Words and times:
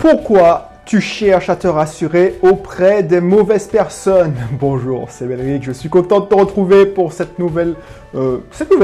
Pourquoi 0.00 0.70
tu 0.86 0.98
cherches 1.02 1.50
à 1.50 1.56
te 1.56 1.68
rassurer 1.68 2.38
auprès 2.40 3.02
des 3.02 3.20
mauvaises 3.20 3.66
personnes? 3.66 4.32
Bonjour, 4.58 5.08
c'est 5.10 5.26
Belric, 5.26 5.62
je 5.62 5.72
suis 5.72 5.90
content 5.90 6.20
de 6.20 6.24
te 6.24 6.34
retrouver 6.34 6.86
pour 6.86 7.12
cette 7.12 7.38
nouvelle, 7.38 7.74
euh, 8.14 8.38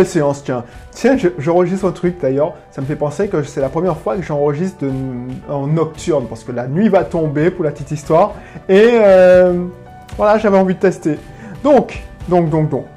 séance. 0.05 0.45
Tiens, 0.45 0.65
tiens 0.91 1.17
j'enregistre 1.39 1.87
un 1.87 1.93
truc 1.93 2.21
d'ailleurs, 2.21 2.53
ça 2.71 2.83
me 2.83 2.87
fait 2.87 2.97
penser 2.97 3.29
que 3.29 3.43
c'est 3.45 3.63
la 3.63 3.71
première 3.71 3.97
fois 3.97 4.15
que 4.19 4.23
j'enregistre 4.23 4.85
en 5.49 5.67
nocturne 5.67 6.27
parce 6.29 6.45
que 6.45 6.53
la 6.53 6.67
nuit 6.67 6.91
va 6.91 7.03
tomber 7.03 7.51
pour 7.51 7.65
la 7.65 7.71
petite 7.71 7.93
histoire 7.93 8.35
et 8.69 8.91
euh, 9.01 9.65
voilà, 10.19 10.37
j'avais 10.37 10.59
envie 10.59 10.75
de 10.75 10.81
tester. 10.81 11.19
Donc, 11.65 12.03
donc, 12.29 12.51
donc, 12.51 12.69
donc. 12.69 12.89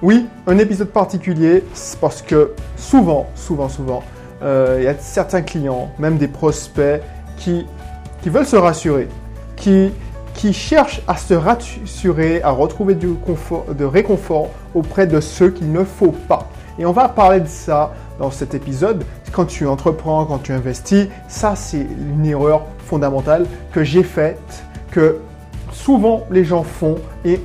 Oui, 0.00 0.26
un 0.46 0.56
épisode 0.56 0.88
particulier 0.88 1.64
parce 2.00 2.22
que 2.22 2.52
souvent, 2.78 3.26
souvent, 3.34 3.68
souvent, 3.68 4.02
euh, 4.42 4.76
il 4.78 4.84
y 4.84 4.88
a 4.88 4.94
certains 4.94 5.42
clients, 5.42 5.90
même 5.98 6.16
des 6.16 6.28
prospects 6.28 7.02
qui, 7.36 7.66
qui 8.22 8.30
veulent 8.30 8.46
se 8.46 8.56
rassurer, 8.56 9.08
qui, 9.56 9.92
qui 10.34 10.52
cherchent 10.52 11.02
à 11.06 11.16
se 11.16 11.34
rassurer, 11.34 12.42
à 12.42 12.50
retrouver 12.50 12.94
du 12.94 13.14
confort, 13.14 13.64
de 13.74 13.84
réconfort 13.84 14.50
auprès 14.74 15.06
de 15.06 15.20
ceux 15.20 15.50
qu'il 15.50 15.72
ne 15.72 15.84
faut 15.84 16.12
pas. 16.12 16.48
Et 16.78 16.84
on 16.84 16.92
va 16.92 17.08
parler 17.08 17.40
de 17.40 17.48
ça 17.48 17.94
dans 18.18 18.30
cet 18.30 18.54
épisode. 18.54 19.04
Quand 19.32 19.46
tu 19.46 19.66
entreprends, 19.66 20.24
quand 20.24 20.38
tu 20.38 20.52
investis, 20.52 21.08
ça 21.28 21.56
c'est 21.56 21.80
une 21.80 22.24
erreur 22.26 22.64
fondamentale 22.86 23.46
que 23.72 23.82
j'ai 23.82 24.02
faite, 24.02 24.64
que 24.90 25.18
souvent 25.72 26.24
les 26.30 26.44
gens 26.44 26.62
font 26.62 26.96
et 27.24 27.40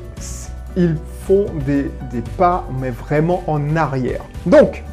ils 0.75 0.95
font 1.25 1.45
des, 1.65 1.91
des 2.11 2.21
pas, 2.37 2.65
mais 2.79 2.89
vraiment 2.89 3.43
en 3.47 3.75
arrière. 3.75 4.21
Donc, 4.45 4.83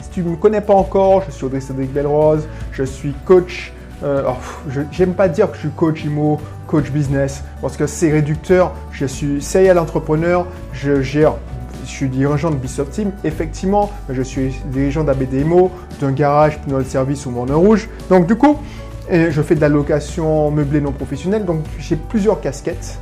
si 0.00 0.10
tu 0.10 0.22
ne 0.22 0.30
me 0.30 0.36
connais 0.36 0.60
pas 0.60 0.74
encore, 0.74 1.22
je 1.26 1.30
suis 1.30 1.44
Audrey 1.44 1.60
Cédric 1.60 1.92
Belrose, 1.92 2.46
je 2.72 2.82
suis 2.82 3.12
coach 3.24 3.72
euh, 4.02 4.22
je 4.68 4.82
j'aime 4.92 5.14
pas 5.14 5.28
dire 5.28 5.50
que 5.50 5.56
je 5.56 5.60
suis 5.60 5.70
coach 5.70 6.04
IMO, 6.04 6.40
coach 6.66 6.90
business, 6.90 7.42
parce 7.60 7.76
que 7.76 7.86
c'est 7.86 8.10
réducteur. 8.10 8.72
Je 8.92 9.06
suis 9.06 9.40
serial 9.42 9.78
entrepreneur, 9.78 10.46
je 10.72 11.02
gère, 11.02 11.34
je 11.84 11.90
suis 11.90 12.08
dirigeant 12.08 12.50
de 12.50 12.56
Bishop 12.56 12.86
Team, 12.86 13.12
effectivement, 13.24 13.90
je 14.10 14.22
suis 14.22 14.54
dirigeant 14.66 15.04
d'ABDMO, 15.04 15.70
d'un 16.00 16.12
garage 16.12 16.60
Pnol 16.60 16.84
Service 16.84 17.26
ou 17.26 17.30
Morne 17.30 17.52
Rouge. 17.52 17.88
Donc 18.10 18.26
du 18.26 18.36
coup, 18.36 18.58
je 19.10 19.42
fais 19.42 19.54
de 19.54 19.60
la 19.60 19.68
location 19.68 20.50
meublée 20.50 20.80
non 20.80 20.92
professionnelle, 20.92 21.44
donc 21.44 21.60
j'ai 21.78 21.96
plusieurs 21.96 22.40
casquettes. 22.40 22.98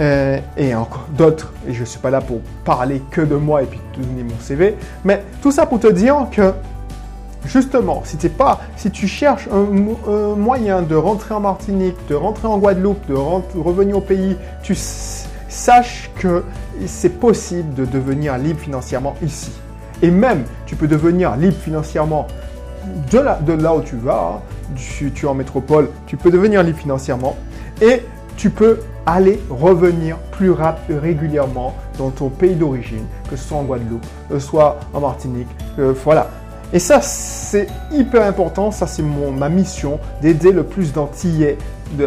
Euh, 0.00 0.38
et 0.56 0.74
encore 0.74 1.06
d'autres, 1.16 1.52
et 1.68 1.72
je 1.72 1.80
ne 1.80 1.84
suis 1.84 2.00
pas 2.00 2.10
là 2.10 2.20
pour 2.20 2.40
parler 2.64 3.00
que 3.12 3.20
de 3.20 3.36
moi 3.36 3.62
et 3.62 3.66
puis 3.66 3.78
te 3.92 4.00
donner 4.00 4.24
mon 4.24 4.38
CV, 4.40 4.74
mais 5.04 5.22
tout 5.40 5.52
ça 5.52 5.66
pour 5.66 5.78
te 5.78 5.86
dire 5.86 6.26
que 6.32 6.52
Justement, 7.46 8.02
si, 8.04 8.90
tu 8.90 9.06
cherches 9.06 9.48
un, 9.52 10.34
moyen 10.34 10.82
de 10.82 10.94
rentrer 10.94 11.34
en 11.34 11.40
Martinique, 11.40 11.96
de 12.08 12.14
rentrer 12.14 12.48
en 12.48 12.58
Guadeloupe, 12.58 13.06
de 13.06 13.14
revenir 13.14 13.98
au 13.98 14.00
pays, 14.00 14.36
tu 14.62 14.74
saches 15.48 16.10
que 16.18 16.42
c'est 16.86 17.20
possible 17.20 17.74
de 17.74 17.84
devenir 17.84 18.38
libre 18.38 18.60
financièrement 18.60 19.14
ici. 19.22 19.52
Et 20.02 20.10
même, 20.10 20.44
tu 20.66 20.74
peux 20.74 20.88
devenir 20.88 21.36
libre 21.36 21.56
financièrement 21.56 22.26
de, 23.10 23.52
là 23.52 23.74
où 23.74 23.80
tu 23.82 23.96
vas, 23.96 24.36
hein. 24.36 24.74
tu, 24.76 25.12
es 25.14 25.26
en 25.26 25.34
métropole, 25.34 25.90
tu 26.06 26.16
peux 26.16 26.30
devenir 26.30 26.62
libre 26.62 26.78
financièrement 26.78 27.36
et 27.80 28.02
tu 28.36 28.50
peux 28.50 28.80
aller 29.06 29.40
revenir 29.48 30.16
plus 30.32 30.50
rapidement, 30.50 31.00
régulièrement 31.00 31.74
dans 31.98 32.10
ton 32.10 32.30
pays 32.30 32.54
d'origine, 32.54 33.04
que 33.30 33.36
ce 33.36 33.48
soit 33.48 33.58
en 33.58 33.64
Guadeloupe, 33.64 34.04
soit 34.38 34.80
en 34.92 35.00
Martinique, 35.00 35.48
voilà. 36.04 36.28
Et 36.74 36.80
ça, 36.80 37.00
c'est 37.00 37.68
hyper 37.92 38.26
important. 38.26 38.72
Ça, 38.72 38.88
c'est 38.88 39.04
ma 39.04 39.48
mission 39.48 40.00
d'aider 40.20 40.50
le 40.50 40.64
plus 40.64 40.92
d'Antillais 40.92 41.56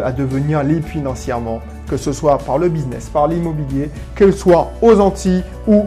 à 0.04 0.12
devenir 0.12 0.62
libre 0.62 0.86
financièrement, 0.86 1.62
que 1.90 1.96
ce 1.96 2.12
soit 2.12 2.38
par 2.38 2.58
le 2.58 2.68
business, 2.68 3.08
par 3.08 3.30
l'immobilier, 3.30 3.90
qu'elle 4.14 4.34
soit 4.34 4.74
aux 4.82 5.00
Antilles 5.00 5.46
ou 5.68 5.86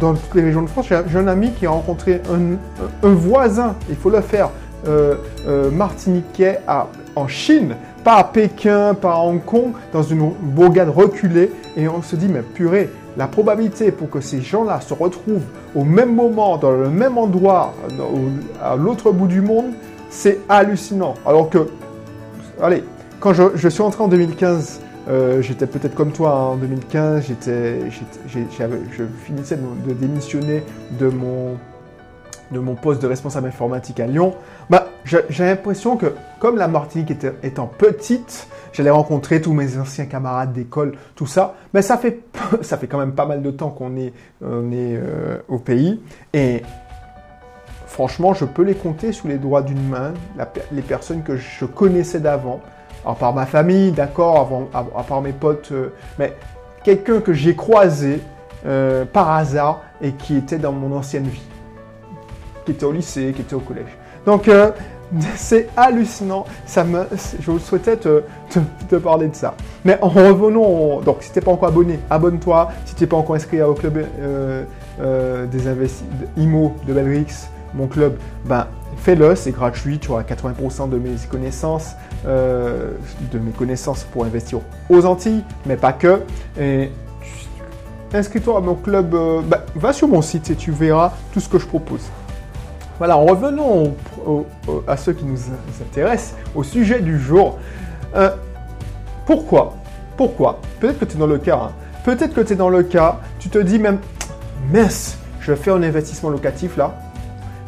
dans 0.00 0.14
toutes 0.14 0.34
les 0.34 0.42
régions 0.42 0.62
de 0.62 0.66
France. 0.66 0.86
J'ai 0.88 1.18
un 1.18 1.28
ami 1.28 1.52
qui 1.52 1.66
a 1.66 1.70
rencontré 1.70 2.20
un, 2.28 3.08
voisin, 3.08 3.76
il 3.88 3.94
faut 3.94 4.10
le 4.10 4.20
faire, 4.20 4.50
euh, 4.88 5.14
euh, 5.46 5.70
martiniquais 5.70 6.58
en 7.14 7.28
Chine, 7.28 7.76
pas 8.02 8.16
à 8.16 8.24
Pékin, 8.24 8.94
pas 8.94 9.12
à 9.12 9.18
Hong 9.18 9.44
Kong, 9.44 9.70
dans 9.92 10.02
une 10.02 10.32
bourgade 10.42 10.88
reculée. 10.88 11.52
Et 11.76 11.86
on 11.86 12.02
se 12.02 12.16
dit, 12.16 12.26
mais 12.28 12.42
purée, 12.42 12.90
la 13.16 13.26
probabilité 13.26 13.90
pour 13.90 14.10
que 14.10 14.20
ces 14.20 14.40
gens-là 14.40 14.80
se 14.80 14.94
retrouvent 14.94 15.44
au 15.74 15.84
même 15.84 16.14
moment, 16.14 16.56
dans 16.58 16.72
le 16.72 16.90
même 16.90 17.18
endroit, 17.18 17.74
à 18.62 18.76
l'autre 18.76 19.12
bout 19.12 19.26
du 19.26 19.40
monde, 19.40 19.72
c'est 20.10 20.40
hallucinant. 20.48 21.14
Alors 21.24 21.50
que, 21.50 21.66
allez, 22.62 22.84
quand 23.20 23.32
je, 23.32 23.68
suis 23.68 23.82
entré 23.82 24.02
en 24.04 24.08
2015, 24.08 24.80
euh, 25.08 25.40
j'étais 25.40 25.66
peut-être 25.66 25.94
comme 25.94 26.12
toi 26.12 26.32
hein, 26.32 26.52
en 26.52 26.56
2015, 26.56 27.24
j'étais, 27.28 27.90
je 28.28 29.04
finissais 29.24 29.56
de, 29.56 29.92
démissionner 29.92 30.62
de 30.98 31.08
mon, 31.08 31.56
de 32.50 32.58
mon 32.58 32.74
poste 32.74 33.02
de 33.02 33.06
responsable 33.06 33.48
informatique 33.48 34.00
à 34.00 34.06
Lyon. 34.06 34.34
Bah, 34.70 34.88
j'ai 35.04 35.44
l'impression 35.44 35.96
que 35.96 36.14
comme 36.38 36.56
la 36.56 36.68
Martinique 36.68 37.10
était, 37.10 37.32
étant 37.42 37.66
petite, 37.66 38.48
J'allais 38.76 38.90
rencontrer 38.90 39.40
tous 39.40 39.54
mes 39.54 39.78
anciens 39.78 40.04
camarades 40.04 40.52
d'école, 40.52 40.98
tout 41.14 41.24
ça. 41.24 41.54
Mais 41.72 41.80
ça 41.80 41.96
fait, 41.96 42.20
quand 42.90 42.98
même 42.98 43.14
pas 43.14 43.24
mal 43.24 43.40
de 43.40 43.50
temps 43.50 43.70
qu'on 43.70 43.96
est, 43.96 44.12
euh, 44.42 45.38
au 45.48 45.58
pays. 45.58 45.98
Et 46.34 46.62
franchement, 47.86 48.34
je 48.34 48.44
peux 48.44 48.60
les 48.60 48.74
compter 48.74 49.12
sous 49.12 49.28
les 49.28 49.38
doigts 49.38 49.62
d'une 49.62 49.88
main, 49.88 50.12
les 50.72 50.82
personnes 50.82 51.22
que 51.22 51.38
je 51.38 51.64
connaissais 51.64 52.20
d'avant. 52.20 52.60
À 53.06 53.14
part 53.14 53.32
ma 53.32 53.46
famille, 53.46 53.92
d'accord, 53.92 54.68
à, 54.74 55.02
part 55.04 55.22
mes 55.22 55.32
potes, 55.32 55.72
euh, 55.72 55.94
mais 56.18 56.34
quelqu'un 56.84 57.22
que 57.22 57.32
j'ai 57.32 57.56
croisé 57.56 58.20
euh, 58.66 59.06
par 59.06 59.30
hasard 59.30 59.84
et 60.02 60.12
qui 60.12 60.36
était 60.36 60.58
dans 60.58 60.72
mon 60.72 60.94
ancienne 60.94 61.28
vie, 61.28 61.48
qui 62.66 62.72
était 62.72 62.84
au 62.84 62.92
lycée, 62.92 63.32
qui 63.34 63.40
était 63.42 63.54
au 63.54 63.60
collège. 63.60 63.96
Donc, 64.26 64.50
C'est 65.36 65.68
hallucinant. 65.76 66.44
Ça 66.66 66.84
me, 66.84 67.06
je 67.40 67.58
souhaitais 67.58 67.96
te, 67.96 68.22
te, 68.88 68.96
parler 68.96 69.28
de 69.28 69.34
ça. 69.34 69.54
Mais 69.84 69.98
en 70.02 70.08
revenons, 70.08 71.00
donc 71.00 71.18
si 71.20 71.32
tu 71.32 71.38
n'es 71.38 71.44
pas 71.44 71.52
encore 71.52 71.68
abonné, 71.68 71.98
abonne-toi. 72.10 72.70
Si 72.84 72.94
tu 72.94 73.02
n'es 73.02 73.06
pas 73.06 73.16
encore 73.16 73.36
inscrit 73.36 73.62
au 73.62 73.74
club 73.74 73.98
euh, 73.98 74.64
euh, 75.00 75.46
des 75.46 75.68
investissements 75.68 76.06
IMO 76.36 76.76
de 76.86 76.92
Belrix, 76.92 77.48
mon 77.74 77.86
club, 77.86 78.16
ben 78.44 78.66
fais-le, 78.98 79.34
c'est 79.34 79.52
gratuit. 79.52 79.98
Tu 79.98 80.10
auras 80.10 80.22
80% 80.22 80.88
de 80.88 80.98
mes 80.98 81.10
connaissances, 81.30 81.92
euh, 82.26 82.92
de 83.32 83.38
mes 83.38 83.52
connaissances 83.52 84.04
pour 84.04 84.24
investir 84.24 84.60
aux 84.88 85.04
Antilles, 85.04 85.44
mais 85.66 85.76
pas 85.76 85.92
que. 85.92 86.20
Inscris-toi 88.12 88.56
à 88.56 88.60
mon 88.60 88.76
club. 88.76 89.10
Ben, 89.10 89.60
va 89.74 89.92
sur 89.92 90.08
mon 90.08 90.22
site 90.22 90.50
et 90.50 90.54
tu 90.54 90.70
verras 90.70 91.12
tout 91.32 91.40
ce 91.40 91.48
que 91.48 91.58
je 91.58 91.66
propose. 91.66 92.08
Voilà, 92.98 93.14
revenons 93.14 93.94
à 94.86 94.96
ceux 94.96 95.12
qui 95.12 95.24
nous 95.24 95.38
intéressent, 95.82 96.34
au 96.54 96.62
sujet 96.62 97.00
du 97.00 97.18
jour. 97.18 97.58
Euh, 98.14 98.30
pourquoi? 99.26 99.74
Pourquoi? 100.16 100.60
Peut-être 100.80 101.00
que 101.00 101.04
tu 101.04 101.16
es 101.16 101.18
dans 101.18 101.26
le 101.26 101.38
cas. 101.38 101.60
Hein. 101.64 101.72
Peut-être 102.04 102.32
que 102.32 102.40
tu 102.40 102.54
es 102.54 102.56
dans 102.56 102.70
le 102.70 102.82
cas, 102.82 103.20
tu 103.38 103.50
te 103.50 103.58
dis 103.58 103.78
même, 103.78 103.98
mince, 104.72 105.18
je 105.40 105.54
fais 105.54 105.70
un 105.70 105.82
investissement 105.82 106.30
locatif 106.30 106.76
là. 106.76 106.94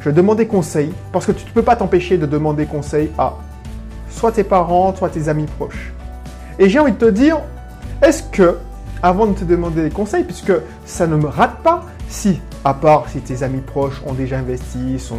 Je 0.01 0.11
demande 0.11 0.39
des 0.39 0.47
conseils, 0.47 0.93
parce 1.13 1.27
que 1.27 1.33
tu 1.33 1.45
ne 1.45 1.51
peux 1.51 1.63
pas 1.63 1.77
t'empêcher 1.77 2.17
de 2.17 2.25
demander 2.25 2.65
conseil 2.65 3.11
à 3.19 3.35
soit 4.09 4.33
tes 4.33 4.45
parents, 4.45 4.95
soit 4.95 5.11
tes 5.11 5.29
amis 5.29 5.47
proches. 5.59 5.93
Et 6.59 6.69
j'ai 6.71 6.79
envie 6.79 6.93
de 6.93 6.97
te 6.97 7.11
dire, 7.11 7.39
est-ce 8.01 8.23
que, 8.23 8.57
avant 9.03 9.27
de 9.27 9.35
te 9.35 9.45
demander 9.45 9.83
des 9.83 9.91
conseils, 9.91 10.25
puisque 10.25 10.53
ça 10.87 11.07
ne 11.07 11.17
me 11.17 11.27
rate 11.27 11.59
pas, 11.63 11.85
si 12.09 12.41
à 12.65 12.75
part 12.75 13.09
si 13.09 13.21
tes 13.21 13.43
amis 13.43 13.61
proches 13.61 14.03
ont 14.07 14.13
déjà 14.13 14.39
investi, 14.39 14.99
sont, 14.99 15.19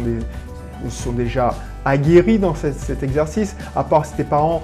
sont 0.88 1.12
déjà 1.12 1.54
aguerris 1.84 2.38
dans 2.38 2.54
cet, 2.54 3.02
exercice, 3.02 3.56
à 3.74 3.84
part 3.84 4.04
si 4.04 4.14
tes 4.14 4.24
parents 4.24 4.62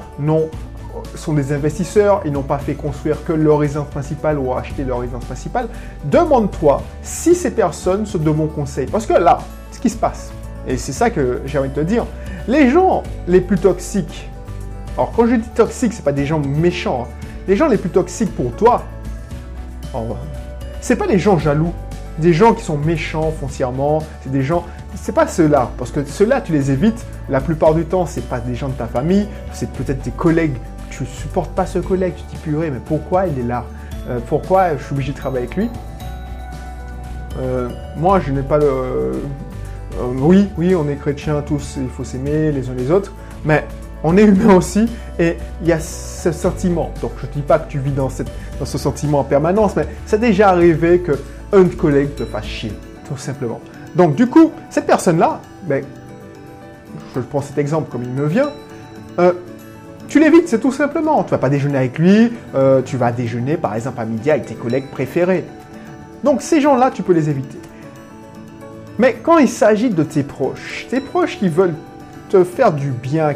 sont 1.15 1.33
des 1.33 1.53
investisseurs, 1.53 2.23
ils 2.25 2.33
n'ont 2.33 2.43
pas 2.43 2.59
fait 2.59 2.75
construire 2.75 3.25
que 3.25 3.33
leur 3.33 3.59
résidence 3.59 3.89
principale 3.89 4.39
ou 4.39 4.53
acheter 4.55 4.85
leur 4.85 5.01
résidence 5.01 5.25
principale, 5.25 5.69
demande-toi 6.05 6.83
si 7.03 7.35
ces 7.35 7.51
personnes 7.51 8.07
sont 8.07 8.19
de 8.19 8.31
bons 8.31 8.47
conseils. 8.47 8.87
Parce 8.87 9.07
que 9.07 9.15
là, 9.15 9.39
ce 9.73 9.79
qui 9.79 9.91
se 9.91 9.97
passe, 9.97 10.33
et 10.67 10.77
c'est 10.77 10.93
ça 10.93 11.11
que 11.11 11.43
j'ai 11.47 11.59
envie 11.59 11.69
de 11.69 11.75
te 11.75 11.81
dire, 11.81 12.07
les 12.49 12.71
gens 12.71 13.03
les 13.27 13.41
plus 13.41 13.59
toxiques, 13.59 14.31
alors 14.97 15.13
quand 15.15 15.27
je 15.27 15.37
dis 15.37 15.49
toxiques, 15.51 15.93
ce 15.93 16.03
pas 16.03 16.13
des 16.13 16.25
gens 16.25 16.41
méchants, 16.41 17.07
hein. 17.09 17.27
les 17.47 17.57
gens 17.57 17.69
les 17.69 17.77
plus 17.77 17.91
toxiques 17.91 18.35
pour 18.35 18.53
toi, 18.53 18.83
c'est 20.81 20.97
pas 20.97 21.07
les 21.07 21.19
gens 21.19 21.39
jaloux, 21.39 21.73
des 22.19 22.33
gens 22.33 22.55
qui 22.55 22.65
sont 22.65 22.79
méchants 22.79 23.33
foncièrement, 23.39 24.03
c'est 24.23 24.31
des 24.33 24.43
gens, 24.43 24.65
c'est 24.95 25.15
pas 25.15 25.27
ceux-là, 25.27 25.71
parce 25.79 25.91
que 25.91 26.05
ceux-là 26.05 26.41
tu 26.41 26.53
les 26.53 26.71
évites. 26.71 27.05
La 27.29 27.41
plupart 27.41 27.75
du 27.75 27.85
temps, 27.85 28.07
c'est 28.07 28.27
pas 28.29 28.41
des 28.41 28.55
gens 28.55 28.69
de 28.69 28.75
ta 28.75 28.87
famille, 28.87 29.27
c'est 29.53 29.71
peut-être 29.71 30.03
tes 30.03 30.11
collègues. 30.13 30.57
Tu 30.91 31.05
supportes 31.05 31.51
pas 31.53 31.67
ce 31.67 31.79
collègue, 31.79 32.15
tu 32.17 32.23
te 32.23 32.31
dis 32.31 32.37
purée, 32.37 32.71
mais 32.71 32.81
pourquoi 32.85 33.27
il 33.27 33.39
est 33.39 33.47
là? 33.47 33.65
Euh, 34.09 34.19
Pourquoi 34.29 34.77
je 34.77 34.83
suis 34.85 34.93
obligé 34.93 35.13
de 35.13 35.17
travailler 35.17 35.47
avec 35.47 35.57
lui? 35.57 35.69
Euh, 37.41 37.69
Moi, 37.97 38.21
je 38.21 38.31
n'ai 38.33 38.43
pas 38.43 38.59
le. 38.59 38.67
Euh, 38.67 39.13
oui, 40.19 40.49
oui, 40.57 40.75
on 40.75 40.89
est 40.89 40.97
chrétiens 40.97 41.43
tous, 41.43 41.77
il 41.79 41.89
faut 41.89 42.05
s'aimer 42.05 42.53
les 42.53 42.69
uns 42.71 42.75
les 42.75 42.91
autres, 42.91 43.13
mais 43.45 43.65
on 44.05 44.17
est 44.17 44.25
humain 44.25 44.55
aussi 44.57 44.87
et 45.19 45.37
il 45.63 45.69
y 45.69 45.73
a 45.73 45.81
ce 45.81 46.31
sentiment. 46.33 46.93
Donc 47.01 47.13
je 47.21 47.27
ne 47.27 47.33
dis 47.33 47.43
pas 47.43 47.59
que 47.59 47.69
tu 47.71 47.79
vis 47.79 47.93
dans, 47.93 48.09
dans 48.59 48.65
ce 48.67 48.79
sentiment 48.79 49.21
en 49.21 49.25
permanence, 49.25 49.75
mais 49.75 49.87
c'est 50.05 50.21
déjà 50.21 50.51
arrivé 50.51 51.01
qu'un 51.51 51.69
collègue 51.69 52.15
te 52.15 52.25
fasse 52.25 52.47
chier, 52.47 52.73
tout 53.09 53.17
simplement. 53.17 53.61
Donc 53.95 54.15
du 54.15 54.27
coup, 54.27 54.53
cette 54.71 54.87
personne-là, 54.87 55.41
ben, 55.65 55.85
je 57.15 57.21
prends 57.21 57.43
cet 57.43 57.59
exemple 57.59 57.91
comme 57.91 58.03
il 58.03 58.11
me 58.11 58.27
vient, 58.27 58.51
euh, 59.19 59.33
tu 60.09 60.21
l'évites, 60.21 60.49
c'est 60.49 60.61
tout 60.61 60.73
simplement. 60.73 61.25
Tu 61.25 61.31
vas 61.31 61.39
pas 61.39 61.49
déjeuner 61.49 61.79
avec 61.79 61.99
lui, 61.99 62.33
euh, 62.55 62.83
tu 62.83 62.97
vas 62.97 63.11
déjeuner 63.11 63.57
par 63.57 63.75
exemple 63.75 64.01
à 64.01 64.05
midi 64.05 64.31
avec 64.31 64.47
tes 64.47 64.55
collègues 64.55 64.89
préférés. 64.91 65.45
Donc 66.23 66.43
ces 66.43 66.61
gens-là, 66.61 66.91
tu 66.91 67.03
peux 67.03 67.13
les 67.13 67.29
éviter. 67.29 67.59
Mais 68.99 69.17
quand 69.23 69.39
il 69.39 69.49
s'agit 69.49 69.91
de 69.91 70.03
tes 70.03 70.23
proches, 70.23 70.87
tes 70.89 71.01
proches 71.01 71.39
qui 71.39 71.49
veulent 71.49 71.75
te 72.29 72.45
faire 72.45 72.73
du 72.73 72.91
bien, 72.91 73.35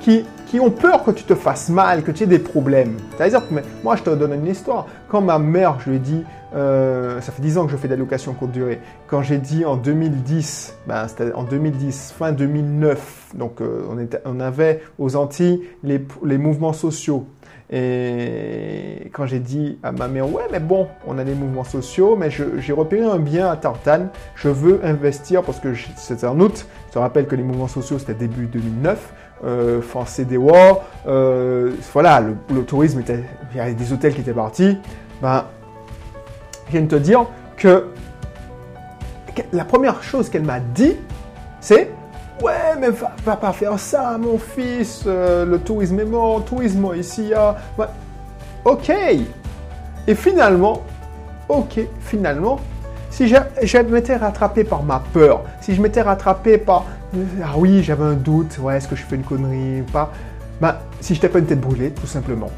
qui, 0.00 0.24
qui 0.52 0.60
ont 0.60 0.70
peur 0.70 1.02
que 1.02 1.10
tu 1.12 1.24
te 1.24 1.34
fasses 1.34 1.70
mal, 1.70 2.02
que 2.02 2.10
tu 2.10 2.24
aies 2.24 2.26
des 2.26 2.38
problèmes. 2.38 2.98
C'est-à-dire 3.16 3.40
que 3.48 3.54
moi, 3.82 3.96
je 3.96 4.02
te 4.02 4.10
donne 4.10 4.34
une 4.34 4.46
histoire. 4.46 4.86
Quand 5.08 5.22
ma 5.22 5.38
mère, 5.38 5.80
je 5.80 5.88
lui 5.88 5.96
ai 5.96 5.98
dit, 5.98 6.24
euh, 6.54 7.22
ça 7.22 7.32
fait 7.32 7.40
10 7.40 7.56
ans 7.56 7.64
que 7.64 7.72
je 7.72 7.78
fais 7.78 7.88
de 7.88 7.94
l'allocation 7.94 8.34
courte 8.34 8.52
durée, 8.52 8.78
quand 9.06 9.22
j'ai 9.22 9.38
dit 9.38 9.64
en 9.64 9.76
2010, 9.76 10.76
ben, 10.86 11.06
en 11.34 11.44
2010, 11.44 12.12
fin 12.18 12.32
2009, 12.32 13.30
donc 13.34 13.62
euh, 13.62 13.86
on, 14.26 14.40
avait 14.40 14.82
aux 14.98 15.16
Antilles 15.16 15.62
les, 15.82 16.04
les 16.22 16.36
mouvements 16.36 16.74
sociaux. 16.74 17.24
Et 17.70 19.08
quand 19.14 19.24
j'ai 19.24 19.38
dit 19.38 19.78
à 19.82 19.92
ma 19.92 20.06
mère, 20.06 20.30
ouais, 20.30 20.42
mais 20.52 20.60
bon, 20.60 20.86
on 21.06 21.16
a 21.16 21.24
des 21.24 21.32
mouvements 21.32 21.64
sociaux, 21.64 22.14
mais 22.14 22.28
j'ai 22.30 22.72
repéré 22.74 23.06
un 23.06 23.18
bien 23.18 23.50
à 23.50 23.56
Tartane, 23.56 24.10
je 24.34 24.50
veux 24.50 24.80
investir 24.84 25.42
parce 25.42 25.60
que 25.60 25.72
c'était 25.96 26.26
en 26.26 26.38
août, 26.40 26.66
je 26.88 26.92
te 26.92 26.98
rappelle 26.98 27.26
que 27.26 27.36
les 27.36 27.42
mouvements 27.42 27.68
sociaux 27.68 27.98
c'était 27.98 28.12
début 28.12 28.44
2009, 28.44 29.14
euh, 29.44 29.82
français 29.82 30.24
des 30.24 30.38
euh, 31.06 31.72
voilà, 31.92 32.20
le, 32.20 32.62
tourisme 32.64 33.00
était, 33.00 33.24
il 33.50 33.56
y 33.56 33.60
avait 33.60 33.74
des 33.74 33.92
hôtels 33.92 34.14
qui 34.14 34.20
étaient 34.20 34.32
partis, 34.32 34.78
ben, 35.20 35.44
je 36.66 36.72
viens 36.72 36.82
de 36.82 36.86
te 36.86 36.96
dire 36.96 37.26
que 37.56 37.86
la 39.52 39.64
première 39.64 40.02
chose 40.02 40.28
qu'elle 40.28 40.44
m'a 40.44 40.60
dit, 40.60 40.96
c'est 41.60 41.90
Ouais, 42.42 42.76
mais 42.80 42.88
va, 42.90 43.36
pas 43.36 43.52
faire 43.52 43.78
ça, 43.78 44.18
mon 44.18 44.36
fils. 44.36 45.04
Euh, 45.06 45.44
le 45.44 45.58
tourisme 45.58 46.00
est 46.00 46.04
mort, 46.04 46.38
le 46.38 46.44
tourisme 46.44 46.88
ici. 46.96 47.32
Ah. 47.36 47.56
Ok. 48.64 48.90
Et 50.08 50.14
finalement, 50.16 50.82
ok, 51.48 51.80
finalement, 52.00 52.58
si 53.10 53.28
je, 53.28 53.36
je 53.62 53.78
m'étais 53.78 54.16
rattrapé 54.16 54.64
par 54.64 54.82
ma 54.82 55.00
peur, 55.12 55.42
si 55.60 55.74
je 55.74 55.80
m'étais 55.80 56.02
rattrapé 56.02 56.58
par 56.58 56.86
ah 57.42 57.54
oui, 57.56 57.82
j'avais 57.82 58.04
un 58.04 58.14
doute, 58.14 58.58
ouais, 58.58 58.76
est-ce 58.76 58.88
que 58.88 58.96
je 58.96 59.02
fais 59.02 59.16
une 59.16 59.22
connerie 59.22 59.82
ou 59.82 59.92
pas 59.92 60.12
Ben, 60.60 60.76
si 61.00 61.14
je 61.14 61.18
n'étais 61.18 61.28
pas 61.28 61.38
une 61.38 61.46
tête 61.46 61.60
brûlée, 61.60 61.90
tout 61.90 62.06
simplement, 62.06 62.50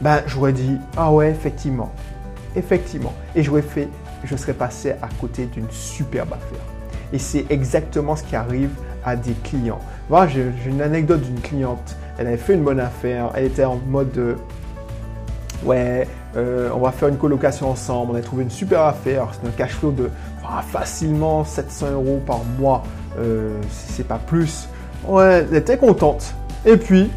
ben, 0.00 0.22
j'aurais 0.26 0.52
dit 0.52 0.78
ah 0.96 1.12
ouais, 1.12 1.30
effectivement, 1.30 1.92
effectivement, 2.56 3.12
et 3.34 3.42
j'aurais 3.42 3.62
fait, 3.62 3.88
je 4.24 4.36
serais 4.36 4.54
passé 4.54 4.92
à 5.02 5.08
côté 5.20 5.46
d'une 5.46 5.70
superbe 5.70 6.32
affaire. 6.32 6.64
Et 7.12 7.18
c'est 7.18 7.46
exactement 7.50 8.16
ce 8.16 8.22
qui 8.22 8.36
arrive 8.36 8.70
à 9.04 9.16
des 9.16 9.32
clients. 9.32 9.80
Moi, 10.08 10.28
j'ai 10.28 10.46
une 10.66 10.82
anecdote 10.82 11.22
d'une 11.22 11.40
cliente. 11.40 11.96
Elle 12.18 12.26
avait 12.26 12.36
fait 12.36 12.54
une 12.54 12.62
bonne 12.62 12.80
affaire. 12.80 13.30
Elle 13.34 13.46
était 13.46 13.64
en 13.64 13.76
mode 13.76 14.12
de, 14.12 14.36
ouais, 15.64 16.06
euh, 16.36 16.70
on 16.74 16.78
va 16.78 16.92
faire 16.92 17.08
une 17.08 17.16
colocation 17.16 17.70
ensemble. 17.70 18.12
On 18.12 18.14
a 18.14 18.20
trouvé 18.20 18.44
une 18.44 18.50
super 18.50 18.82
affaire. 18.82 19.28
C'est 19.32 19.48
un 19.48 19.52
cash 19.52 19.72
flow 19.72 19.90
de 19.90 20.10
ah, 20.46 20.62
facilement 20.62 21.44
700 21.44 21.92
euros 21.92 22.20
par 22.26 22.40
mois, 22.58 22.82
euh, 23.18 23.60
si 23.70 23.92
c'est 23.92 24.06
pas 24.06 24.18
plus. 24.18 24.68
Ouais, 25.06 25.46
elle 25.50 25.56
était 25.56 25.76
contente. 25.76 26.34
Et 26.64 26.76
puis, 26.76 27.10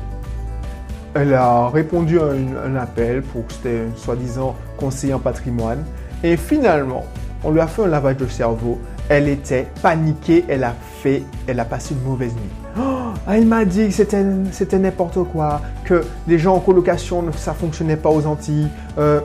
elle 1.15 1.33
a 1.33 1.69
répondu 1.69 2.19
à 2.19 2.25
un, 2.25 2.75
appel 2.75 3.21
pour 3.21 3.45
que 3.45 3.53
c'était 3.53 3.81
soi-disant 3.95 4.55
conseiller 4.77 5.13
en 5.13 5.19
patrimoine. 5.19 5.83
Et 6.23 6.37
finalement, 6.37 7.05
on 7.43 7.51
lui 7.51 7.59
a 7.59 7.67
fait 7.67 7.83
un 7.83 7.87
lavage 7.87 8.17
de 8.17 8.27
cerveau. 8.27 8.79
Elle 9.09 9.27
était 9.27 9.67
paniquée, 9.81 10.45
elle 10.47 10.63
a 10.63 10.73
fait, 11.01 11.23
elle 11.45 11.59
a 11.59 11.65
passé 11.65 11.93
une 11.93 12.09
mauvaise 12.09 12.33
nuit. 12.33 12.79
Oh, 12.79 13.13
elle 13.29 13.45
m'a 13.45 13.65
dit 13.65 13.89
que 13.89 13.93
c'était 13.93 14.79
n'importe 14.79 15.21
quoi, 15.25 15.61
que 15.83 16.03
les 16.27 16.39
gens 16.39 16.55
en 16.55 16.59
colocation, 16.59 17.23
ça 17.35 17.53
fonctionnait 17.53 17.97
pas 17.97 18.09
aux 18.09 18.25
Antilles. 18.25 18.69
Euh, 18.97 19.19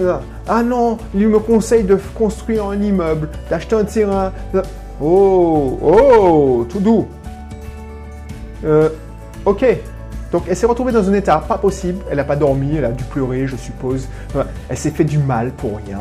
euh, 0.00 0.18
ah 0.48 0.62
non, 0.62 0.98
il 1.14 1.28
me 1.28 1.38
conseille 1.38 1.84
de 1.84 1.98
construire 2.14 2.66
un 2.66 2.82
immeuble, 2.82 3.28
d'acheter 3.48 3.76
un 3.76 3.84
terrain. 3.84 4.32
Oh, 5.00 5.78
oh, 5.82 6.66
tout 6.68 6.80
doux. 6.80 7.08
Euh, 8.64 8.90
ok. 9.44 9.64
Donc 10.32 10.44
elle 10.48 10.56
s'est 10.56 10.66
retrouvée 10.66 10.92
dans 10.92 11.08
un 11.08 11.14
état 11.14 11.38
pas 11.38 11.58
possible. 11.58 12.04
Elle 12.10 12.18
n'a 12.18 12.24
pas 12.24 12.36
dormi, 12.36 12.76
elle 12.76 12.84
a 12.84 12.90
dû 12.90 13.04
pleurer, 13.04 13.46
je 13.46 13.56
suppose. 13.56 14.08
Elle 14.68 14.76
s'est 14.76 14.90
fait 14.90 15.04
du 15.04 15.18
mal 15.18 15.52
pour 15.52 15.78
rien. 15.84 15.98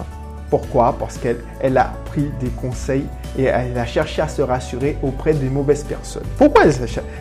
Pourquoi? 0.49 0.95
Parce 0.99 1.17
qu'elle 1.17 1.37
elle 1.59 1.77
a 1.77 1.93
pris 2.05 2.31
des 2.39 2.49
conseils 2.49 3.05
et 3.37 3.43
elle 3.43 3.77
a 3.77 3.85
cherché 3.85 4.21
à 4.21 4.27
se 4.27 4.41
rassurer 4.41 4.97
auprès 5.03 5.33
des 5.33 5.49
mauvaises 5.49 5.83
personnes. 5.83 6.23
Pourquoi 6.37 6.63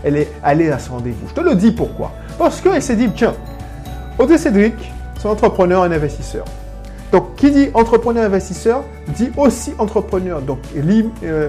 elle, 0.05 0.17
est 0.17 0.29
allée 0.43 0.71
à 0.71 0.79
ce 0.79 0.91
rendez-vous? 0.91 1.29
Je 1.29 1.35
te 1.35 1.41
le 1.41 1.55
dis 1.55 1.73
pourquoi. 1.73 2.13
Parce 2.39 2.61
qu'elle 2.61 2.83
s'est 2.83 2.97
dit, 2.97 3.11
tiens, 3.15 3.35
Audrey 4.19 4.39
Cédric, 4.39 4.75
c'est 5.19 5.29
entrepreneur 5.29 5.85
et 5.85 5.95
investisseur. 5.95 6.45
Donc, 7.13 7.37
qui 7.37 7.51
dit 7.51 7.71
entrepreneur 7.75 8.25
investisseur 8.25 8.85
dit 9.09 9.31
aussi 9.37 9.73
entrepreneur. 9.79 10.43
Donc, 10.43 10.59
lui, 10.75 11.09
euh, 11.25 11.49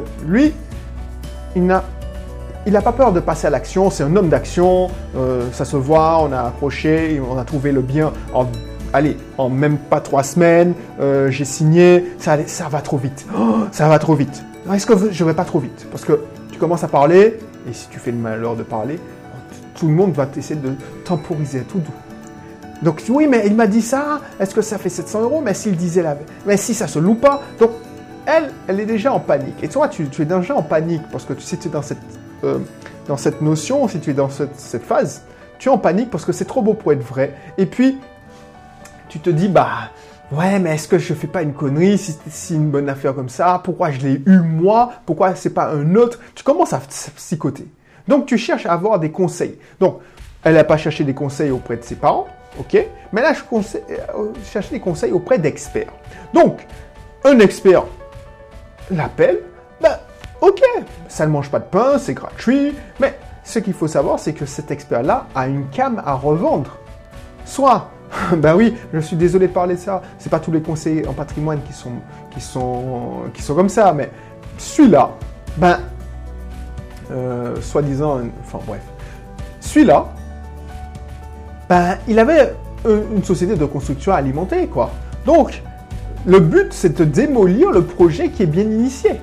il 1.55 1.65
n'a 1.65 1.83
il 2.65 2.73
n'a 2.73 2.81
pas 2.81 2.91
peur 2.91 3.13
de 3.13 3.19
passer 3.19 3.47
à 3.47 3.49
l'action, 3.49 3.89
c'est 3.89 4.03
un 4.03 4.15
homme 4.15 4.29
d'action, 4.29 4.89
euh, 5.15 5.47
ça 5.53 5.65
se 5.65 5.77
voit, 5.77 6.21
on 6.21 6.31
a 6.31 6.41
approché, 6.41 7.19
on 7.27 7.37
a 7.37 7.43
trouvé 7.43 7.71
le 7.71 7.81
bien 7.81 8.11
en 8.33 8.45
allez, 8.93 9.17
en 9.37 9.49
même 9.49 9.77
pas 9.77 10.01
trois 10.01 10.23
semaines, 10.23 10.73
euh, 10.99 11.31
j'ai 11.31 11.45
signé, 11.45 12.05
ça, 12.17 12.37
ça 12.47 12.67
va 12.69 12.81
trop 12.81 12.97
vite. 12.97 13.25
Oh, 13.35 13.61
ça 13.71 13.87
va 13.87 13.99
trop 13.99 14.13
vite. 14.13 14.43
Est-ce 14.73 14.85
que 14.85 15.11
je 15.11 15.23
ne 15.23 15.29
vais 15.29 15.35
pas 15.35 15.45
trop 15.45 15.59
vite? 15.59 15.87
Parce 15.89 16.03
que 16.05 16.19
tu 16.51 16.59
commences 16.59 16.83
à 16.83 16.87
parler, 16.87 17.39
et 17.67 17.73
si 17.73 17.87
tu 17.89 17.99
fais 17.99 18.11
le 18.11 18.17
malheur 18.17 18.55
de 18.55 18.63
parler, 18.63 18.99
tout 19.75 19.87
le 19.87 19.93
monde 19.93 20.13
va 20.13 20.27
essayer 20.35 20.59
de 20.59 20.71
temporiser 21.05 21.61
tout 21.61 21.79
doux. 21.79 21.93
Donc 22.81 23.03
oui, 23.09 23.27
mais 23.27 23.43
il 23.45 23.55
m'a 23.55 23.67
dit 23.67 23.81
ça, 23.81 24.21
est-ce 24.39 24.55
que 24.55 24.61
ça 24.61 24.77
fait 24.77 24.89
700 24.89 25.21
euros? 25.21 25.41
Mais 25.41 25.53
s'il 25.53 25.75
disait 25.75 26.01
la... 26.01 26.17
Mais 26.45 26.57
si 26.57 26.73
ça 26.73 26.87
se 26.87 26.99
loue 26.99 27.15
pas, 27.15 27.41
donc 27.59 27.71
elle, 28.25 28.51
elle 28.67 28.79
est 28.79 28.85
déjà 28.85 29.11
en 29.11 29.19
panique. 29.19 29.61
Et 29.63 29.67
toi, 29.67 29.87
tu, 29.87 30.07
tu 30.07 30.21
es 30.21 30.25
déjà 30.25 30.55
en 30.55 30.61
panique 30.61 31.01
parce 31.11 31.25
que 31.25 31.33
si 31.39 31.57
tu 31.57 31.67
es 31.67 31.71
dans 31.71 31.81
cette, 31.81 31.97
euh, 32.43 32.59
dans 33.07 33.17
cette 33.17 33.41
notion, 33.41 33.87
si 33.87 33.99
tu 33.99 34.11
es 34.11 34.13
dans 34.13 34.29
cette, 34.29 34.83
phase, 34.83 35.23
tu 35.57 35.69
es 35.69 35.71
en 35.71 35.77
panique 35.77 36.09
parce 36.09 36.25
que 36.25 36.31
c'est 36.31 36.45
trop 36.45 36.61
beau 36.61 36.73
pour 36.73 36.93
être 36.93 37.03
vrai. 37.03 37.33
Et 37.57 37.65
puis, 37.65 37.97
tu 39.09 39.19
te 39.19 39.29
dis, 39.29 39.47
bah, 39.47 39.91
ouais, 40.31 40.59
mais 40.59 40.75
est-ce 40.75 40.87
que 40.87 40.99
je 40.99 41.13
fais 41.13 41.27
pas 41.27 41.41
une 41.41 41.53
connerie 41.53 41.97
si 41.97 42.15
c'est 42.29 42.53
une 42.53 42.69
bonne 42.69 42.87
affaire 42.87 43.15
comme 43.15 43.29
ça? 43.29 43.59
Pourquoi 43.63 43.91
je 43.91 43.99
l'ai 43.99 44.21
eu 44.25 44.39
moi? 44.39 44.91
Pourquoi 45.05 45.35
c'est 45.35 45.49
pas 45.49 45.71
un 45.71 45.95
autre? 45.95 46.19
Tu 46.35 46.43
commences 46.43 46.73
à 46.73 46.79
psychoter. 47.15 47.67
Donc, 48.07 48.25
tu 48.25 48.37
cherches 48.37 48.65
à 48.65 48.73
avoir 48.73 48.99
des 48.99 49.11
conseils. 49.11 49.57
Donc, 49.79 49.99
elle 50.43 50.53
n'a 50.53 50.63
pas 50.63 50.77
cherché 50.77 51.03
des 51.03 51.13
conseils 51.13 51.51
auprès 51.51 51.77
de 51.77 51.83
ses 51.83 51.95
parents, 51.95 52.27
ok? 52.57 52.85
Mais 53.11 53.21
là, 53.21 53.33
je 53.33 53.41
euh, 53.55 54.33
cherche 54.43 54.69
des 54.69 54.79
conseils 54.79 55.11
auprès 55.11 55.37
d'experts. 55.37 55.93
Donc, 56.33 56.65
un 57.23 57.39
expert 57.39 57.85
l'appelle, 58.91 59.39
ben, 59.81 59.97
ok, 60.41 60.61
ça 61.07 61.25
ne 61.25 61.31
mange 61.31 61.49
pas 61.49 61.59
de 61.59 61.65
pain, 61.65 61.97
c'est 61.99 62.13
gratuit, 62.13 62.75
mais 62.99 63.17
ce 63.43 63.59
qu'il 63.59 63.73
faut 63.73 63.87
savoir, 63.87 64.19
c'est 64.19 64.33
que 64.33 64.45
cet 64.45 64.71
expert-là 64.71 65.27
a 65.35 65.47
une 65.47 65.69
cam 65.69 66.01
à 66.05 66.13
revendre. 66.13 66.77
Soit 67.45 67.89
ben 68.37 68.55
oui, 68.55 68.75
je 68.93 68.99
suis 68.99 69.15
désolé 69.15 69.47
de 69.47 69.53
parler 69.53 69.75
de 69.75 69.79
ça. 69.79 70.01
C'est 70.17 70.29
pas 70.29 70.39
tous 70.39 70.51
les 70.51 70.61
conseillers 70.61 71.07
en 71.07 71.13
patrimoine 71.13 71.61
qui 71.63 71.73
sont, 71.73 71.91
qui 72.31 72.41
sont, 72.41 73.23
qui 73.33 73.41
sont 73.41 73.55
comme 73.55 73.69
ça, 73.69 73.93
mais 73.93 74.09
celui-là, 74.57 75.11
ben, 75.57 75.79
euh, 77.11 77.59
soi-disant, 77.61 78.21
enfin 78.41 78.59
bref, 78.65 78.81
celui-là, 79.59 80.07
ben, 81.69 81.97
il 82.07 82.19
avait 82.19 82.53
une 82.85 83.23
société 83.23 83.55
de 83.55 83.65
construction 83.65 84.11
alimentée, 84.13 84.67
quoi. 84.67 84.91
Donc, 85.25 85.61
le 86.25 86.39
but, 86.39 86.73
c'est 86.73 86.97
de 86.97 87.05
démolir 87.05 87.71
le 87.71 87.83
projet 87.83 88.29
qui 88.29 88.43
est 88.43 88.47
bien 88.47 88.63
initié. 88.63 89.21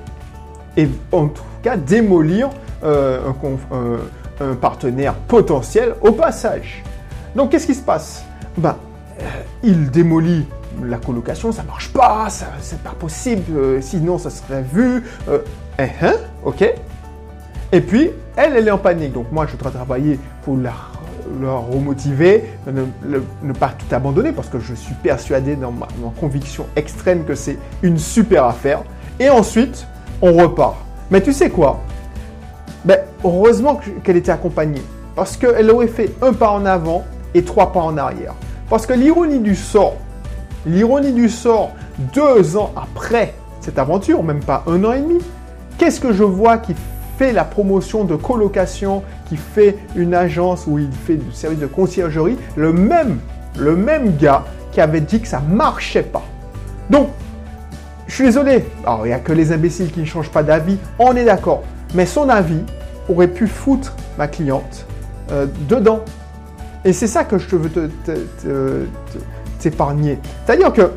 Et 0.76 0.88
en 1.12 1.28
tout 1.28 1.42
cas, 1.62 1.76
démolir 1.76 2.50
euh, 2.84 3.20
un, 4.40 4.44
un 4.44 4.54
partenaire 4.54 5.14
potentiel 5.14 5.94
au 6.00 6.12
passage. 6.12 6.82
Donc, 7.34 7.50
qu'est-ce 7.50 7.66
qui 7.66 7.74
se 7.74 7.82
passe? 7.82 8.24
Ben, 8.56 8.76
euh, 9.20 9.24
il 9.62 9.90
démolit 9.90 10.46
la 10.84 10.98
colocation, 10.98 11.52
ça 11.52 11.62
marche 11.62 11.90
pas, 11.92 12.28
c'est 12.60 12.80
pas 12.80 12.94
possible, 12.98 13.56
euh, 13.56 13.80
sinon 13.80 14.18
ça 14.18 14.30
serait 14.30 14.62
vu. 14.62 15.02
Euh, 15.28 15.38
eh, 15.78 15.88
hein, 16.04 16.14
ok? 16.44 16.74
Et 17.72 17.80
puis, 17.80 18.10
elle, 18.36 18.56
elle 18.56 18.68
est 18.68 18.70
en 18.70 18.78
panique. 18.78 19.12
Donc 19.12 19.32
moi, 19.32 19.46
je 19.50 19.56
dois 19.56 19.70
travailler 19.70 20.20
pour 20.44 20.56
la, 20.56 20.72
remotiver, 21.44 22.44
ne, 22.66 23.52
pas 23.52 23.72
tout 23.78 23.94
abandonner, 23.94 24.32
parce 24.32 24.48
que 24.48 24.58
je 24.58 24.74
suis 24.74 24.94
persuadé 24.94 25.56
dans 25.56 25.72
ma, 25.72 25.88
conviction 26.18 26.66
extrême 26.76 27.24
que 27.24 27.34
c'est 27.34 27.58
une 27.82 27.98
super 27.98 28.44
affaire. 28.44 28.82
Et 29.18 29.28
ensuite, 29.28 29.86
on 30.22 30.32
repart. 30.32 30.76
Mais 31.10 31.20
tu 31.20 31.32
sais 31.32 31.50
quoi? 31.50 31.80
Ben, 32.84 32.98
Heureusement 33.24 33.80
qu'elle 34.04 34.16
était 34.16 34.30
accompagnée. 34.30 34.82
Parce 35.14 35.36
qu'elle 35.36 35.70
aurait 35.70 35.88
fait 35.88 36.14
un 36.22 36.32
pas 36.32 36.50
en 36.50 36.66
avant 36.66 37.04
et 37.34 37.42
trois 37.42 37.72
pas 37.72 37.80
en 37.80 37.96
arrière. 37.96 38.34
Parce 38.68 38.86
que 38.86 38.92
l'ironie 38.92 39.40
du 39.40 39.54
sort, 39.54 39.96
l'ironie 40.66 41.12
du 41.12 41.28
sort, 41.28 41.72
deux 42.14 42.56
ans 42.56 42.72
après 42.76 43.34
cette 43.60 43.78
aventure, 43.78 44.22
même 44.22 44.40
pas 44.40 44.62
un 44.66 44.84
an 44.84 44.92
et 44.92 45.00
demi, 45.00 45.18
qu'est-ce 45.78 46.00
que 46.00 46.12
je 46.12 46.22
vois 46.22 46.58
qui 46.58 46.74
fait 47.18 47.32
la 47.32 47.44
promotion 47.44 48.04
de 48.04 48.16
colocation, 48.16 49.02
qui 49.28 49.36
fait 49.36 49.78
une 49.94 50.14
agence 50.14 50.66
où 50.66 50.78
il 50.78 50.90
fait 50.92 51.16
du 51.16 51.32
service 51.32 51.58
de 51.58 51.66
conciergerie, 51.66 52.36
le 52.56 52.72
même, 52.72 53.18
le 53.58 53.76
même 53.76 54.16
gars 54.16 54.44
qui 54.72 54.80
avait 54.80 55.00
dit 55.00 55.20
que 55.20 55.28
ça 55.28 55.40
marchait 55.40 56.02
pas. 56.02 56.22
Donc, 56.90 57.08
je 58.06 58.14
suis 58.14 58.24
désolé. 58.24 58.64
Il 58.86 59.06
n'y 59.06 59.12
a 59.12 59.18
que 59.18 59.32
les 59.32 59.52
imbéciles 59.52 59.90
qui 59.90 60.00
ne 60.00 60.04
changent 60.04 60.30
pas 60.30 60.42
d'avis, 60.42 60.78
on 60.98 61.16
est 61.16 61.24
d'accord. 61.24 61.62
Mais 61.94 62.06
son 62.06 62.28
avis 62.28 62.62
aurait 63.08 63.28
pu 63.28 63.46
foutre 63.46 63.96
ma 64.18 64.28
cliente 64.28 64.86
euh, 65.32 65.46
dedans. 65.68 66.00
Et 66.84 66.92
c'est 66.92 67.06
ça 67.06 67.24
que 67.24 67.38
je 67.38 67.56
veux 67.56 67.90
t'épargner. 69.58 70.18
C'est-à-dire 70.44 70.72
que 70.72 70.92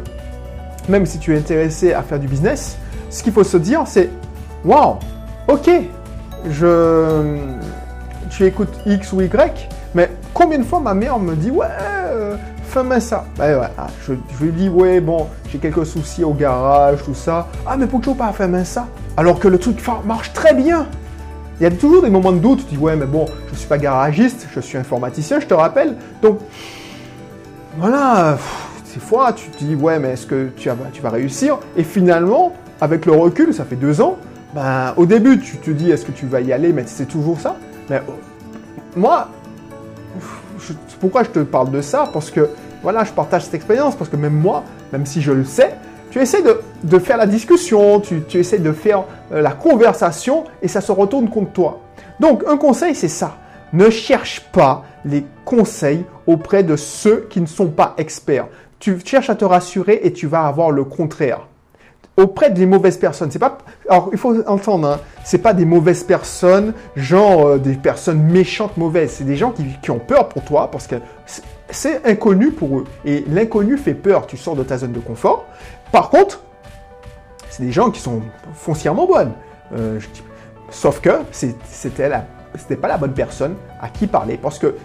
même 0.87 1.05
si 1.05 1.19
tu 1.19 1.33
es 1.33 1.37
intéressé 1.37 1.93
à 1.93 2.03
faire 2.03 2.19
du 2.19 2.27
business, 2.27 2.77
ce 3.09 3.23
qu'il 3.23 3.33
faut 3.33 3.43
se 3.43 3.57
dire, 3.57 3.83
c'est 3.85 4.09
Waouh, 4.65 4.97
ok, 5.47 5.69
je, 6.49 7.37
tu 8.29 8.45
écoutes 8.45 8.73
X 8.85 9.13
ou 9.13 9.21
Y, 9.21 9.69
mais 9.95 10.11
combien 10.33 10.59
de 10.59 10.63
fois 10.63 10.79
ma 10.79 10.93
mère 10.93 11.19
me 11.19 11.35
dit 11.35 11.51
Ouais, 11.51 11.67
euh, 11.81 12.35
fais-moi 12.63 12.99
ça 12.99 13.25
ben 13.37 13.61
ah, 13.77 13.87
je, 14.05 14.13
lui 14.43 14.51
dis 14.51 14.69
Ouais, 14.69 14.99
bon, 14.99 15.27
j'ai 15.49 15.57
quelques 15.57 15.85
soucis 15.85 16.23
au 16.23 16.33
garage, 16.33 17.03
tout 17.03 17.15
ça. 17.15 17.47
Ah, 17.65 17.77
mais 17.77 17.87
pourquoi 17.87 18.15
pas 18.15 18.31
faire 18.31 18.49
ça? 18.65 18.87
Alors 19.17 19.39
que 19.39 19.47
le 19.47 19.57
truc 19.57 19.81
marche 20.05 20.33
très 20.33 20.53
bien. 20.53 20.87
Il 21.59 21.63
y 21.63 21.65
a 21.65 21.71
toujours 21.71 22.03
des 22.03 22.09
moments 22.09 22.31
de 22.31 22.39
doute. 22.39 22.65
Tu 22.67 22.75
dis 22.75 22.77
Ouais, 22.81 22.95
mais 22.95 23.05
bon, 23.05 23.25
je 23.51 23.57
suis 23.57 23.67
pas 23.67 23.77
garagiste, 23.77 24.47
je 24.53 24.59
suis 24.59 24.77
informaticien, 24.77 25.39
je 25.39 25.45
te 25.45 25.53
rappelle. 25.53 25.95
Donc, 26.21 26.39
voilà 27.77 28.37
des 28.99 28.99
fois, 28.99 29.31
tu 29.33 29.49
te 29.49 29.63
dis, 29.63 29.75
ouais, 29.75 29.99
mais 29.99 30.09
est-ce 30.09 30.25
que 30.25 30.49
tu 30.55 30.69
vas 31.01 31.09
réussir? 31.09 31.59
Et 31.77 31.83
finalement, 31.83 32.53
avec 32.81 33.05
le 33.05 33.13
recul, 33.13 33.53
ça 33.53 33.63
fait 33.63 33.75
deux 33.75 34.01
ans, 34.01 34.17
ben, 34.53 34.93
au 34.97 35.05
début, 35.05 35.39
tu 35.39 35.57
te 35.57 35.71
dis, 35.71 35.91
est-ce 35.91 36.05
que 36.05 36.11
tu 36.11 36.25
vas 36.25 36.41
y 36.41 36.51
aller? 36.51 36.73
Mais 36.73 36.83
c'est 36.85 37.05
toujours 37.05 37.39
ça. 37.39 37.55
Mais 37.89 38.01
oh, 38.07 38.13
moi, 38.95 39.29
pourquoi 40.99 41.23
je 41.23 41.29
te 41.29 41.39
parle 41.39 41.71
de 41.71 41.81
ça? 41.81 42.09
Parce 42.11 42.31
que, 42.31 42.49
voilà, 42.81 43.03
je 43.03 43.11
partage 43.11 43.45
cette 43.45 43.53
expérience, 43.53 43.95
parce 43.95 44.09
que 44.09 44.15
même 44.15 44.33
moi, 44.33 44.63
même 44.91 45.05
si 45.05 45.21
je 45.21 45.31
le 45.31 45.45
sais, 45.45 45.75
tu 46.11 46.19
essaies 46.19 46.43
de, 46.83 46.99
faire 46.99 47.17
la 47.17 47.27
discussion, 47.27 47.99
tu, 47.99 48.23
tu 48.27 48.39
essaies 48.39 48.57
de 48.57 48.71
faire 48.71 49.03
euh, 49.31 49.41
la 49.41 49.51
conversation, 49.51 50.45
et 50.61 50.67
ça 50.67 50.81
se 50.81 50.91
retourne 50.91 51.29
contre 51.29 51.51
toi. 51.51 51.81
Donc, 52.19 52.43
un 52.47 52.57
conseil, 52.57 52.95
c'est 52.95 53.07
ça. 53.07 53.37
Ne 53.73 53.89
cherche 53.91 54.41
pas 54.51 54.83
les 55.05 55.23
conseils 55.45 56.03
auprès 56.25 56.63
de 56.63 56.75
ceux 56.75 57.27
qui 57.29 57.39
ne 57.39 57.45
sont 57.45 57.67
pas 57.67 57.93
experts 57.97 58.47
tu 58.79 58.97
cherches 59.03 59.29
à 59.29 59.35
te 59.35 59.45
rassurer 59.45 59.99
et 60.03 60.13
tu 60.13 60.27
vas 60.27 60.45
avoir 60.45 60.71
le 60.71 60.83
contraire. 60.83 61.41
Auprès 62.19 62.49
des 62.51 62.65
mauvaises 62.65 62.97
personnes, 62.97 63.31
c'est 63.31 63.39
pas. 63.39 63.57
Alors, 63.87 64.09
il 64.11 64.17
faut 64.17 64.35
entendre, 64.47 64.87
hein, 64.87 64.99
c'est 65.23 65.37
pas 65.37 65.53
des 65.53 65.65
mauvaises 65.65 66.03
personnes, 66.03 66.73
genre 66.95 67.47
euh, 67.47 67.57
des 67.57 67.75
personnes 67.75 68.21
méchantes 68.21 68.75
mauvaises. 68.77 69.11
C'est 69.11 69.23
des 69.23 69.37
gens 69.37 69.51
qui, 69.51 69.63
qui, 69.81 69.89
ont 69.89 69.99
peur 69.99 70.27
pour 70.27 70.43
toi 70.43 70.69
parce 70.69 70.85
que 70.85 70.95
c'est 71.69 72.05
inconnu 72.05 72.51
pour 72.51 72.79
eux. 72.79 72.83
Et 73.05 73.23
l'inconnu 73.29 73.77
fait 73.77 73.93
peur. 73.93 74.27
Tu 74.27 74.35
sors 74.35 74.55
de 74.55 74.63
ta 74.63 74.77
zone 74.77 74.91
de 74.91 74.99
confort. 74.99 75.45
Par 75.91 76.09
contre, 76.09 76.41
c'est 77.49 77.63
des 77.63 77.71
gens 77.71 77.89
qui 77.89 78.01
sont 78.01 78.21
foncièrement 78.53 79.07
bonnes. 79.07 79.31
Euh, 79.73 79.99
sauf 80.69 80.99
que 80.99 81.11
c'était 81.63 82.09
la 82.09 82.25
n'était 82.55 82.75
pas 82.75 82.87
la 82.87 82.97
bonne 82.97 83.13
personne 83.13 83.55
à 83.79 83.89
qui 83.89 84.07
parler. 84.07 84.37
Parce 84.41 84.59
que 84.59 84.75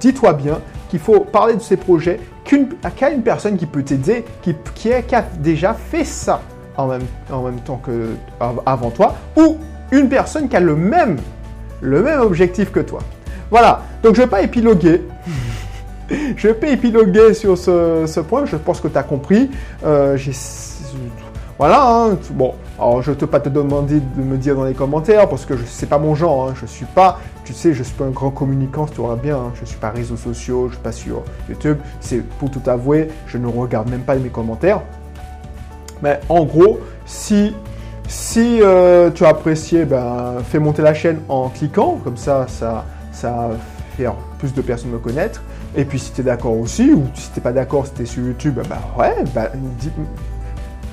dis-toi 0.00 0.32
bien 0.32 0.60
qu'il 0.88 0.98
faut 0.98 1.20
parler 1.20 1.54
de 1.54 1.60
ces 1.60 1.76
projets 1.76 2.20
qu'à 2.44 3.10
une, 3.10 3.22
personne 3.22 3.56
qui 3.56 3.66
peut 3.66 3.82
t'aider, 3.82 4.24
qui, 4.42 4.54
qui, 4.74 4.92
a 4.92 5.22
déjà 5.38 5.74
fait 5.74 6.04
ça 6.04 6.40
en 6.76 6.86
même, 6.86 7.60
temps 7.64 7.80
que 7.84 8.14
avant 8.66 8.90
toi, 8.90 9.16
ou 9.36 9.58
une 9.92 10.08
personne 10.08 10.48
qui 10.48 10.56
a 10.56 10.60
le 10.60 10.76
même, 10.76 11.18
le 11.80 12.02
même 12.02 12.20
objectif 12.20 12.70
que 12.70 12.80
toi. 12.80 13.00
Voilà, 13.50 13.82
donc 14.02 14.14
je 14.14 14.20
ne 14.20 14.26
vais 14.26 14.30
pas 14.30 14.42
épiloguer. 14.42 15.02
je 16.36 16.48
vais 16.48 16.54
pas 16.54 16.68
épiloguer 16.68 17.34
sur 17.34 17.58
ce, 17.58 18.20
point, 18.20 18.46
je 18.46 18.56
pense 18.56 18.80
que 18.80 18.88
tu 18.88 18.96
as 18.96 19.02
compris. 19.02 19.50
Euh, 19.84 20.16
voilà, 21.58 21.86
hein, 21.86 22.18
bon, 22.30 22.54
alors 22.78 23.02
je 23.02 23.10
ne 23.10 23.16
te 23.16 23.26
pas 23.26 23.38
te 23.38 23.50
demander 23.50 24.00
de 24.00 24.22
me 24.22 24.38
dire 24.38 24.56
dans 24.56 24.64
les 24.64 24.72
commentaires 24.72 25.28
parce 25.28 25.44
que 25.44 25.58
ce 25.58 25.82
n'est 25.82 25.88
pas 25.88 25.98
mon 25.98 26.14
genre, 26.14 26.48
hein, 26.48 26.54
je 26.58 26.64
suis 26.64 26.86
pas, 26.86 27.20
tu 27.44 27.52
sais, 27.52 27.74
je 27.74 27.82
suis 27.82 27.92
pas 27.92 28.06
un 28.06 28.10
grand 28.10 28.30
communicant, 28.30 28.86
tu 28.86 29.02
vois 29.02 29.16
bien, 29.16 29.36
hein, 29.36 29.52
je 29.60 29.66
suis 29.66 29.76
pas 29.76 29.90
réseaux 29.90 30.16
sociaux, 30.16 30.68
je 30.68 30.76
suis 30.76 30.82
pas 30.82 30.92
sur 30.92 31.22
YouTube, 31.50 31.76
c'est 32.00 32.26
pour 32.38 32.50
tout 32.50 32.62
avouer, 32.64 33.08
je 33.26 33.36
ne 33.36 33.46
regarde 33.46 33.90
même 33.90 34.00
pas 34.00 34.14
mes 34.14 34.30
commentaires. 34.30 34.80
Mais 36.02 36.20
en 36.28 36.44
gros, 36.44 36.80
si, 37.06 37.54
si 38.08 38.60
euh, 38.62 39.10
tu 39.10 39.24
as 39.24 39.28
apprécié, 39.28 39.84
ben, 39.84 40.36
fais 40.44 40.58
monter 40.58 40.82
la 40.82 40.94
chaîne 40.94 41.20
en 41.28 41.48
cliquant, 41.48 41.98
comme 42.02 42.16
ça, 42.16 42.46
ça, 42.48 42.84
ça 43.12 43.50
faire 43.96 44.14
plus 44.38 44.54
de 44.54 44.62
personnes 44.62 44.90
me 44.90 44.98
connaître. 44.98 45.42
Et 45.76 45.84
puis 45.84 45.98
si 45.98 46.12
tu 46.12 46.20
es 46.20 46.24
d'accord 46.24 46.58
aussi, 46.58 46.92
ou 46.92 47.04
si 47.14 47.30
tu 47.30 47.38
n'es 47.38 47.42
pas 47.42 47.52
d'accord, 47.52 47.86
si 47.86 47.92
tu 47.94 48.02
es 48.02 48.06
sur 48.06 48.22
YouTube, 48.22 48.54
ben 48.54 48.78
ouais, 48.98 49.24
ben, 49.34 49.48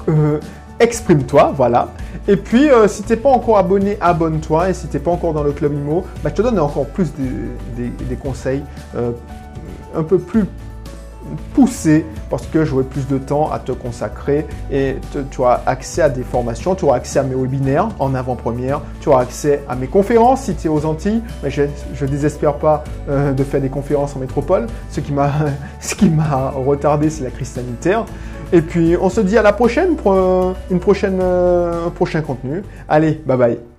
euh, 0.10 0.40
exprime-toi, 0.80 1.54
voilà. 1.56 1.90
Et 2.28 2.36
puis, 2.36 2.70
euh, 2.70 2.88
si 2.88 3.04
tu 3.04 3.10
n'es 3.10 3.18
pas 3.18 3.30
encore 3.30 3.58
abonné, 3.58 3.98
abonne-toi. 4.02 4.70
Et 4.70 4.74
si 4.74 4.88
tu 4.88 4.98
n'es 4.98 5.04
pas 5.04 5.12
encore 5.12 5.34
dans 5.34 5.44
le 5.44 5.52
club 5.52 5.74
IMO, 5.74 6.04
bah, 6.24 6.30
je 6.30 6.36
te 6.36 6.42
donne 6.42 6.60
encore 6.60 6.86
plus 6.88 7.12
des, 7.14 8.16
conseils 8.16 8.64
euh, 8.96 9.12
un 9.96 10.04
peu 10.04 10.18
plus 10.18 10.46
poussés 11.54 12.06
parce 12.30 12.46
que 12.48 12.66
j'aurai 12.66 12.84
plus 12.84 13.08
de 13.08 13.18
temps 13.18 13.52
à 13.52 13.60
te 13.60 13.72
consacrer 13.72 14.46
et 14.72 14.96
tu 15.32 15.42
auras 15.42 15.62
accès 15.66 16.02
à 16.02 16.10
des 16.10 16.24
formations, 16.24 16.76
tu 16.76 16.86
auras 16.86 16.98
accès 16.98 17.20
à 17.20 17.24
mes 17.24 17.36
webinaires 17.36 17.90
en 18.00 18.16
avant-première, 18.16 18.82
tu 19.02 19.10
auras 19.10 19.22
accès 19.22 19.64
à 19.70 19.76
mes 19.76 19.88
conférences 19.88 20.44
si 20.44 20.56
tu 20.56 20.68
es 20.68 20.70
aux 20.70 20.86
Antilles, 20.86 21.22
mais 21.44 21.50
je 21.50 21.64
ne 21.64 22.08
désespère 22.08 22.56
pas 22.56 22.84
de 23.08 23.44
faire 23.44 23.62
des 23.62 23.70
conférences 23.70 24.16
en 24.16 24.20
métropole. 24.20 24.68
Ce 24.90 25.96
qui 25.96 26.10
m'a 26.10 26.50
retardé, 26.50 27.10
c'est 27.10 27.24
la 27.24 27.32
crise 27.32 27.50
sanitaire. 27.50 28.06
Et 28.54 28.62
puis 28.62 28.96
on 29.00 29.10
se 29.10 29.22
dit 29.22 29.38
à 29.38 29.42
la 29.42 29.54
prochaine 29.54 29.96
pour 29.96 30.14
une 30.72 30.80
prochaine, 30.80 31.22
un 31.22 31.90
prochain 31.90 32.22
contenu. 32.22 32.64
Allez, 32.88 33.22
bye 33.26 33.38
bye. 33.38 33.77